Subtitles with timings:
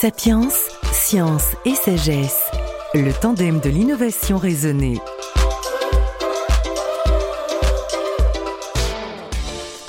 [0.00, 0.48] Sapiens,
[0.92, 2.42] science et sagesse,
[2.92, 4.98] le tandem de l'innovation raisonnée.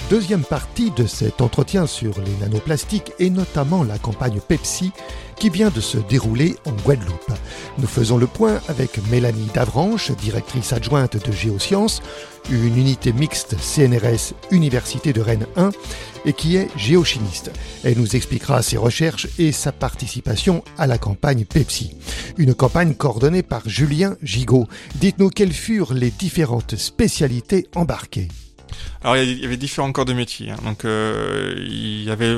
[0.10, 4.94] Deuxième partie de cet entretien sur les nanoplastiques et notamment la campagne Pepsi
[5.40, 7.32] qui vient de se dérouler en Guadeloupe.
[7.78, 12.02] Nous faisons le point avec Mélanie Davranche, directrice adjointe de Géosciences,
[12.50, 15.72] une unité mixte CNRS Université de Rennes 1
[16.26, 17.52] et qui est géochimiste.
[17.84, 21.96] Elle nous expliquera ses recherches et sa participation à la campagne Pepsi.
[22.38, 24.68] Une campagne coordonnée par Julien Gigot.
[24.96, 28.28] Dites-nous quelles furent les différentes spécialités embarquées.
[29.04, 30.52] Alors il y avait différents corps de métier.
[30.52, 30.58] Hein.
[30.64, 32.36] Donc euh, il y avait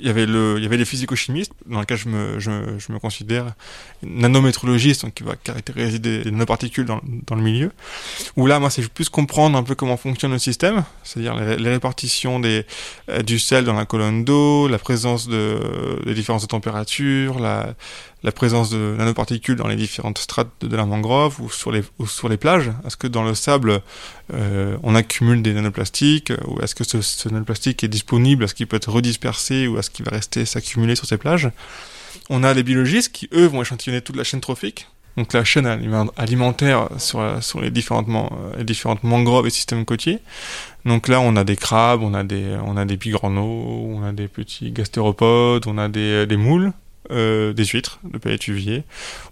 [0.00, 2.92] il y avait le il y avait les physico-chimistes dans lesquels je me je, je
[2.92, 3.54] me considère
[4.02, 7.70] nanométrologiste donc qui va caractériser des, nanoparticules dans, dans le milieu
[8.36, 12.40] où là moi c'est plus comprendre un peu comment fonctionne le système c'est-à-dire les, répartitions
[12.40, 12.64] des
[13.08, 17.74] euh, du sel dans la colonne d'eau la présence de des différences de température la
[18.22, 22.28] la présence de nanoparticules dans les différentes strates de la mangrove ou sur les, sur
[22.28, 22.70] les plages?
[22.86, 23.80] Est-ce que dans le sable,
[24.32, 28.44] euh, on accumule des nanoplastiques Ou est-ce que ce, nanoplastique est disponible?
[28.44, 31.50] Est-ce qu'il peut être redispersé Ou est-ce qu'il va rester s'accumuler sur ces plages?
[32.28, 34.86] On a les biologistes qui, eux, vont échantillonner toute la chaîne trophique.
[35.16, 35.66] Donc la chaîne
[36.16, 38.06] alimentaire sur, sur les, différentes
[38.56, 40.20] les différentes mangroves et systèmes côtiers.
[40.84, 44.28] Donc là, on a des crabes, on a des, on a des on a des
[44.28, 46.72] petits gastéropodes, on a des, des moules,
[47.10, 48.84] euh, des huîtres de palétuvier,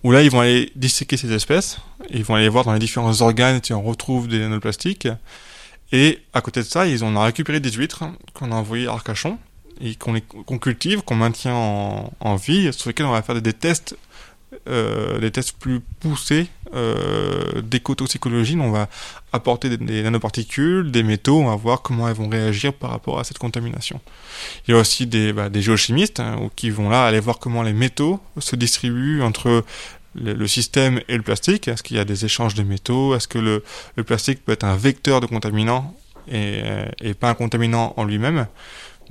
[0.03, 1.79] où là ils vont aller disséquer ces espèces,
[2.11, 5.09] ils vont aller voir dans les différents organes si on retrouve des nanoplastiques,
[5.93, 9.39] et à côté de ça, ils ont récupéré des huîtres qu'on a envoyées à Arcachon,
[9.81, 13.97] et qu'on cultive, qu'on maintient en, vie, sur lesquels on va faire des tests
[14.67, 18.57] euh, des tests plus poussés euh, d'écotoxicologie.
[18.61, 18.89] On va
[19.33, 23.25] apporter des, nanoparticules, des métaux, on va voir comment elles vont réagir par rapport à
[23.25, 24.01] cette contamination.
[24.67, 27.73] Il y a aussi des, bah, géochimistes hein, qui vont là aller voir comment les
[27.73, 29.65] métaux se distribuent entre
[30.15, 31.69] le, système et le plastique.
[31.69, 33.15] Est-ce qu'il y a des échanges de métaux?
[33.15, 33.63] Est-ce que le,
[34.05, 35.95] plastique peut être un vecteur de contaminant
[36.31, 36.61] et,
[37.01, 38.47] et pas un contaminant en lui-même?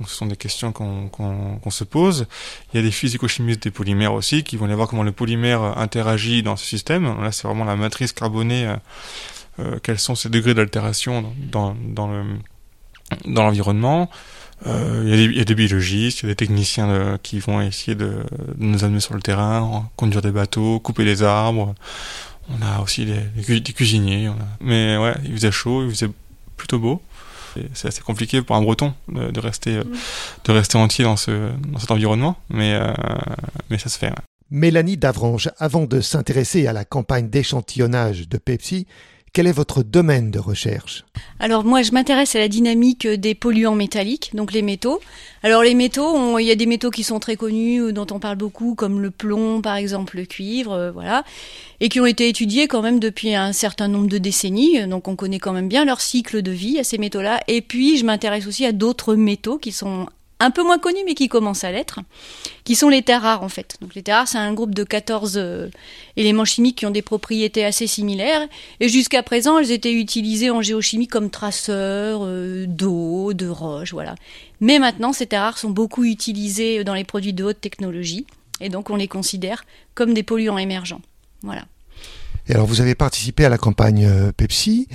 [0.06, 2.26] Ce sont des questions qu'on se pose.
[2.72, 5.62] Il y a des physico-chimistes des polymères aussi qui vont aller voir comment le polymère
[5.78, 7.20] interagit dans ce système.
[7.20, 8.66] Là, c'est vraiment la matrice carbonée.
[8.66, 8.76] Euh,
[9.60, 11.74] euh quels sont ces degrés d'altération dans,
[13.26, 14.10] l'environnement
[14.66, 18.24] euh, il, y, a des biologistes, il y a des techniciens qui vont essayer de,
[18.58, 21.74] nous amener sur le terrain, conduire des bateaux, couper les arbres.
[22.50, 24.30] On a aussi des, cuisiniers.
[24.60, 26.10] Mais ouais, il faisait chaud, il faisait
[26.56, 27.02] plutôt beau
[27.74, 29.84] c'est assez compliqué pour un breton de, rester, euh,
[30.48, 32.92] rester entier dans, ce, dans cet environnement, mais, euh,
[33.70, 34.12] mais ça se fait.
[34.50, 38.86] Mélanie Davrange, avant de s'intéresser à la campagne d'échantillonnage de Pepsi,
[39.32, 41.04] quel est votre domaine de recherche?
[41.40, 45.00] Alors moi, je m'intéresse à la dynamique des polluants métalliques, donc les métaux.
[45.42, 48.18] Alors les métaux, il y a des métaux qui sont très connus, euh, dont on
[48.18, 51.24] parle beaucoup, comme le plomb, par exemple, le cuivre, euh, voilà,
[51.80, 54.86] et qui ont été étudiés quand même depuis un certain nombre de décennies.
[54.88, 57.40] Donc on connaît quand même bien leur cycle de vie à ces métaux-là.
[57.46, 60.08] Et puis je m'intéresse aussi à d'autres métaux qui sont
[60.40, 62.00] un peu moins connus mais qui commencent à l'être,
[62.64, 63.76] qui sont les terres rares en fait.
[63.80, 65.68] Donc les terres rares c'est un groupe de 14 euh,
[66.16, 68.46] éléments chimiques qui ont des propriétés assez similaires
[68.80, 74.14] et jusqu'à présent elles étaient utilisées en géochimie comme traceurs euh, d'eau, de roches, voilà.
[74.60, 78.26] Mais maintenant ces terres rares sont beaucoup utilisées dans les produits de haute technologie
[78.60, 81.02] et donc on les considère comme des polluants émergents.
[81.42, 81.64] Voilà.
[82.48, 84.88] Et alors vous avez participé à la campagne euh, Pepsi,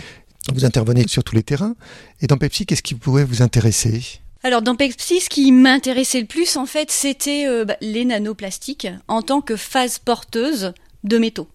[0.51, 1.75] vous intervenez sur tous les terrains
[2.21, 4.21] et dans Pepsi qu'est-ce qui pourrait vous intéresser?
[4.43, 8.87] Alors dans Pepsi, ce qui m'intéressait le plus en fait, c'était euh, bah, les nanoplastiques
[9.07, 10.73] en tant que phase porteuse
[11.05, 11.47] de métaux.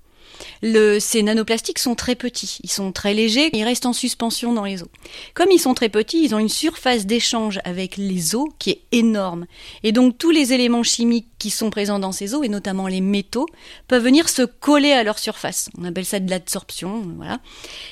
[0.62, 4.82] Ces nanoplastiques sont très petits, ils sont très légers, ils restent en suspension dans les
[4.82, 4.90] eaux.
[5.34, 8.82] Comme ils sont très petits, ils ont une surface d'échange avec les eaux qui est
[8.92, 9.46] énorme.
[9.82, 13.00] Et donc tous les éléments chimiques qui sont présents dans ces eaux, et notamment les
[13.00, 13.46] métaux,
[13.88, 15.70] peuvent venir se coller à leur surface.
[15.76, 17.40] On appelle ça de l'absorption, voilà.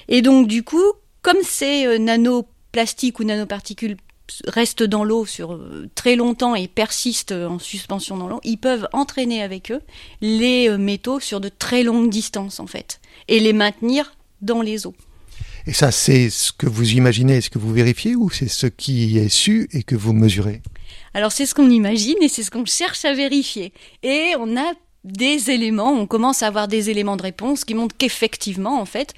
[0.08, 0.92] Et donc du coup,
[1.22, 3.96] comme ces euh, nanoplastiques ou nanoparticules
[4.46, 8.88] restent dans l'eau sur euh, très longtemps et persistent en suspension dans l'eau, ils peuvent
[8.92, 9.80] entraîner avec eux
[10.20, 14.86] les euh, métaux sur de très longues distances en fait et les maintenir dans les
[14.86, 14.94] eaux.
[15.66, 19.18] Et ça, c'est ce que vous imaginez, ce que vous vérifiez ou c'est ce qui
[19.18, 20.62] est su et que vous mesurez?
[21.12, 23.72] Alors c'est ce qu'on imagine et c'est ce qu'on cherche à vérifier.
[24.02, 24.72] Et on a
[25.06, 29.14] des éléments, on commence à avoir des éléments de réponse qui montrent qu'effectivement, en fait,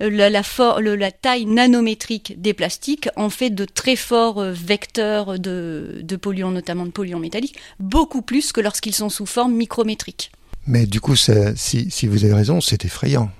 [0.00, 6.50] euh, la, taille nanométrique des plastiques en fait de très forts euh, vecteurs de polluants,
[6.50, 10.30] notamment de polluants métalliques, beaucoup plus que lorsqu'ils sont sous forme micrométrique.
[10.66, 13.30] Mais du coup, si, si vous avez raison, c'est effrayant.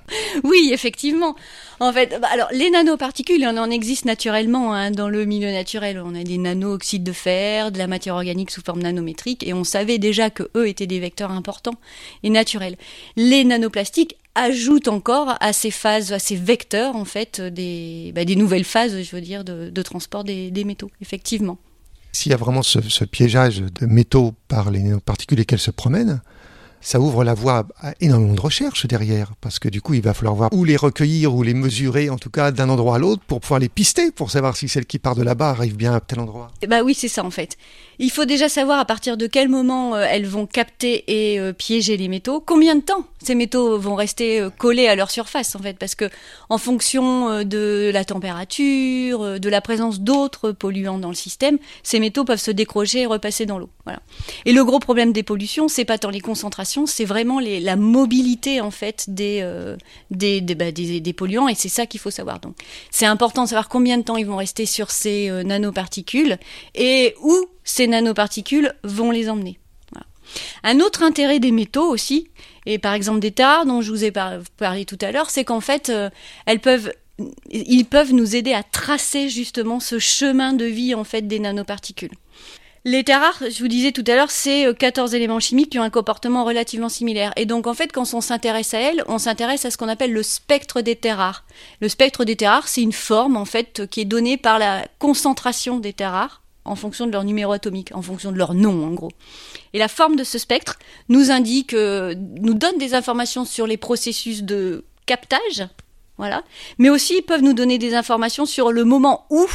[0.43, 1.35] Oui, effectivement.
[1.79, 6.01] En fait, bah, alors les nanoparticules, on en existe naturellement hein, dans le milieu naturel.
[6.03, 9.63] On a des nano-oxydes de fer, de la matière organique sous forme nanométrique, et on
[9.63, 11.75] savait déjà que eux étaient des vecteurs importants
[12.23, 12.77] et naturels.
[13.15, 18.35] Les nanoplastiques ajoutent encore à ces phases, à ces vecteurs en fait, des, bah, des
[18.35, 21.57] nouvelles phases, je veux dire, de, transport des, métaux, effectivement.
[22.11, 25.71] S'il y a vraiment ce, ce, piégeage de métaux par les nanoparticules et qu'elles se
[25.71, 26.21] promènent,
[26.83, 30.13] ça ouvre la voie à énormément de recherches derrière, parce que du coup, il va
[30.13, 33.23] falloir voir où les recueillir, ou les mesurer, en tout cas, d'un endroit à l'autre,
[33.25, 35.99] pour pouvoir les pister, pour savoir si celle qui part de là-bas arrive bien à
[35.99, 36.51] tel endroit.
[36.67, 37.57] Bah oui, c'est ça en fait.
[37.99, 41.53] Il faut déjà savoir à partir de quel moment euh, elles vont capter et euh,
[41.53, 45.55] piéger les métaux, combien de temps ces métaux vont rester euh, collés à leur surface
[45.55, 46.09] en fait, parce que
[46.49, 52.25] en fonction de la température, de la présence d'autres polluants dans le système, ces métaux
[52.25, 53.69] peuvent se décrocher et repasser dans l'eau.
[53.85, 54.01] Voilà.
[54.45, 58.61] Et le gros problème des pollutions, c'est pas tant les concentrations, c'est vraiment la mobilité
[58.61, 59.43] en fait des
[60.11, 62.39] des, bah, des, polluants, et c'est ça qu'il faut savoir.
[62.39, 62.55] Donc,
[62.91, 66.37] c'est important de savoir combien de temps ils vont rester sur ces nanoparticules
[66.75, 69.59] et où ces nanoparticules vont les emmener.
[70.63, 72.29] Un autre intérêt des métaux aussi,
[72.65, 75.61] et par exemple des tares dont je vous ai parlé tout à l'heure, c'est qu'en
[75.61, 76.09] fait, euh,
[76.61, 76.91] peuvent
[77.51, 82.11] ils peuvent nous aider à tracer justement ce chemin de vie en fait des nanoparticules.
[82.85, 85.79] Les terres rares, je vous disais tout à l'heure, c'est 14 euh, éléments chimiques qui
[85.79, 87.31] ont un comportement relativement similaire.
[87.37, 90.11] Et donc en fait, quand on s'intéresse à elles, on s'intéresse à ce qu'on appelle
[90.11, 91.45] le spectre des terres rares.
[91.79, 94.85] Le spectre des terres rares, c'est une forme en fait qui est donnée par la
[94.99, 98.85] concentration des terres rares en fonction de leur numéro atomique, en fonction de leur nom
[98.85, 99.11] en gros.
[99.71, 100.77] Et la forme de ce spectre
[101.07, 105.67] nous indique, euh, nous donne des informations sur les processus de captage,
[106.17, 106.43] voilà,
[106.79, 109.45] mais aussi peuvent nous donner des informations sur le moment où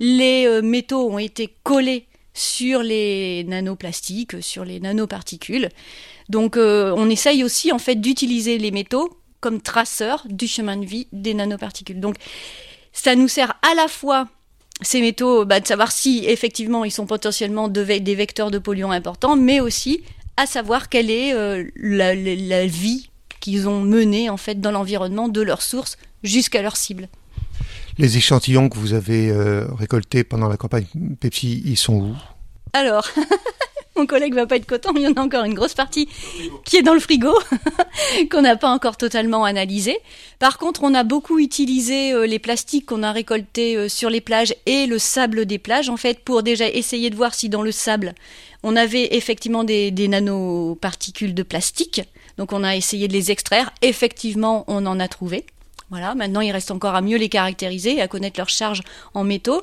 [0.00, 2.07] les euh, métaux ont été collés
[2.38, 5.68] sur les nanoplastiques, sur les nanoparticules.
[6.28, 10.84] Donc euh, on essaye aussi en fait d'utiliser les métaux comme traceurs du chemin de
[10.84, 12.00] vie des nanoparticules.
[12.00, 12.16] Donc
[12.92, 14.28] ça nous sert à la fois
[14.82, 19.36] ces métaux, bah, de savoir si effectivement ils sont potentiellement des vecteurs de polluants importants,
[19.36, 20.02] mais aussi
[20.36, 25.40] à savoir quelle est euh, la, vie qu'ils ont menée en fait dans l'environnement de
[25.40, 27.08] leur source jusqu'à leur cible.
[27.98, 30.86] Les échantillons que vous avez euh, récoltés pendant la campagne
[31.18, 32.16] Pepsi, ils sont où?
[32.72, 33.08] Alors,
[33.96, 36.08] mon collègue va pas être content, il y en a encore une grosse partie
[36.64, 37.36] qui est dans le frigo,
[38.30, 39.98] qu'on n'a pas encore totalement analysé.
[40.38, 44.20] Par contre, on a beaucoup utilisé euh, les plastiques qu'on a récoltés euh, sur les
[44.20, 47.62] plages et le sable des plages, en fait, pour déjà essayer de voir si dans
[47.62, 48.14] le sable,
[48.62, 52.02] on avait effectivement des, des nanoparticules de plastique.
[52.36, 53.72] Donc on a essayé de les extraire.
[53.82, 55.44] Effectivement, on en a trouvé.
[55.90, 58.82] Voilà, maintenant il reste encore à mieux les caractériser et à connaître leur charge
[59.14, 59.62] en métaux.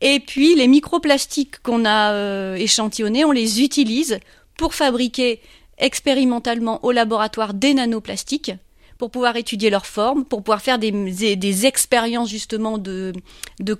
[0.00, 4.18] Et puis les microplastiques qu'on a euh, échantillonnés, on les utilise
[4.56, 5.40] pour fabriquer
[5.78, 8.52] expérimentalement au laboratoire des nanoplastiques
[8.98, 13.12] pour pouvoir étudier leur forme, pour pouvoir faire des, expériences justement de,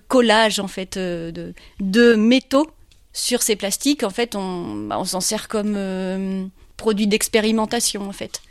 [0.09, 2.69] collage en fait euh, de, métaux
[3.15, 4.03] sur ces plastiques.
[4.03, 6.45] En fait, on, bah, on s'en sert comme euh,
[6.77, 8.43] produit d'expérimentation en fait.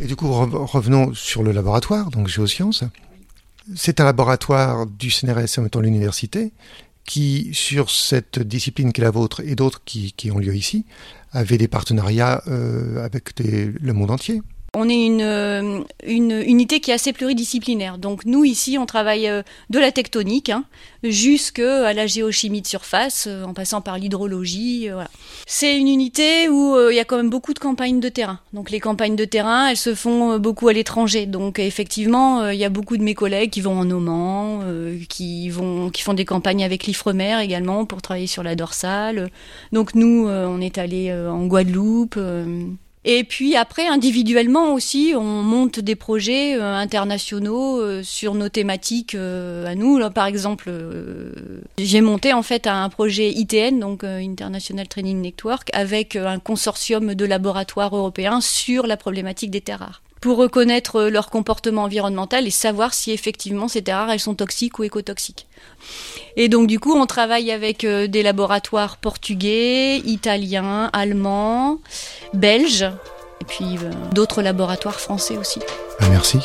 [0.00, 2.84] Et du coup, revenons sur le laboratoire, donc Géosciences.
[3.76, 6.52] C'est un laboratoire du CNRS en même temps l'université
[7.04, 10.84] qui, sur cette discipline qui est la vôtre et d'autres qui, ont lieu ici,
[11.32, 14.42] avait des partenariats euh, avec le monde entier.
[14.74, 17.98] On est une, euh, une unité qui est assez pluridisciplinaire.
[17.98, 20.64] Donc nous ici, on travaille euh, de la tectonique hein,
[21.04, 24.88] jusqu'à la géochimie de surface, euh, en passant par l'hydrologie.
[24.88, 25.10] Voilà.
[25.44, 28.40] C'est une unité où il y a quand même beaucoup de campagnes de terrain.
[28.54, 31.26] Donc les campagnes de terrain, elles se font beaucoup à l'étranger.
[31.26, 35.90] Donc effectivement, il y a beaucoup de mes collègues qui vont en Oman, qui vont,
[35.90, 39.30] qui font des campagnes avec l'Ifremer également pour travailler sur la dorsale.
[39.72, 42.18] Donc nous, on est allé en Guadeloupe.
[43.04, 49.16] Et puis après, individuellement aussi, on monte des projets euh, internationaux euh, sur nos thématiques
[49.16, 49.98] euh, à nous.
[50.10, 50.70] Par exemple,
[51.78, 57.24] j'ai monté en fait un projet ITN, donc International Training Network, avec un consortium de
[57.24, 62.94] laboratoires européens sur la problématique des terres rares pour reconnaître leur comportement environnemental et savoir
[62.94, 65.48] si effectivement ces terres rares elles sont toxiques ou écotoxiques.
[66.36, 71.80] Et donc du coup, on travaille avec euh, des laboratoires portugais, italiens, allemands,
[72.32, 72.90] belges
[73.40, 75.60] et puis euh, d'autres laboratoires français aussi.
[75.98, 76.38] Ah, merci.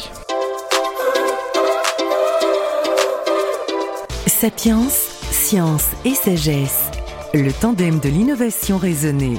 [4.26, 4.88] Sapiens,
[5.32, 6.86] science et sagesse.
[7.34, 9.38] Le tandem de l'innovation raisonnée.